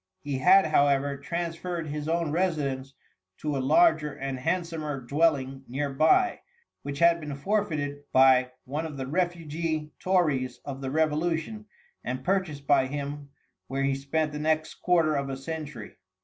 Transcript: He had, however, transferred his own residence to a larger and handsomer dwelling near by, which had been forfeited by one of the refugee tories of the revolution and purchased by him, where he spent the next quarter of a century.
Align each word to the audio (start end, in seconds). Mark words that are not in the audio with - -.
He 0.23 0.39
had, 0.39 0.65
however, 0.65 1.15
transferred 1.15 1.85
his 1.85 2.07
own 2.09 2.31
residence 2.31 2.95
to 3.37 3.55
a 3.55 3.59
larger 3.59 4.11
and 4.11 4.39
handsomer 4.39 4.99
dwelling 4.99 5.63
near 5.67 5.93
by, 5.93 6.39
which 6.81 6.97
had 6.97 7.19
been 7.21 7.35
forfeited 7.35 8.11
by 8.11 8.49
one 8.63 8.87
of 8.87 8.97
the 8.97 9.05
refugee 9.05 9.91
tories 9.99 10.57
of 10.65 10.81
the 10.81 10.89
revolution 10.89 11.67
and 12.03 12.23
purchased 12.23 12.65
by 12.65 12.87
him, 12.87 13.29
where 13.67 13.83
he 13.83 13.93
spent 13.93 14.31
the 14.31 14.39
next 14.39 14.73
quarter 14.81 15.13
of 15.13 15.29
a 15.29 15.37
century. 15.37 15.97